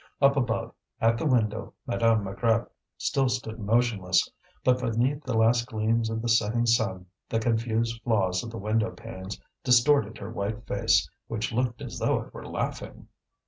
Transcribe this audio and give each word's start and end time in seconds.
Up 0.19 0.35
above, 0.35 0.73
at 0.99 1.19
the 1.19 1.27
window, 1.27 1.75
Madame 1.85 2.23
Maigrat 2.23 2.67
still 2.97 3.29
stood 3.29 3.59
motionless; 3.59 4.27
but 4.63 4.79
beneath 4.79 5.23
the 5.23 5.37
last 5.37 5.67
gleams 5.67 6.09
of 6.09 6.23
the 6.23 6.27
setting 6.27 6.65
sun, 6.65 7.05
the 7.29 7.39
confused 7.39 8.01
flaws 8.01 8.43
of 8.43 8.49
the 8.49 8.57
window 8.57 8.89
panes 8.89 9.39
distorted 9.63 10.17
her 10.17 10.31
white 10.31 10.65
face 10.65 11.07
which 11.27 11.51
looked 11.53 11.83
as 11.83 11.99
though 11.99 12.19
it 12.21 12.33
were 12.33 12.47
laughing. 12.47 13.09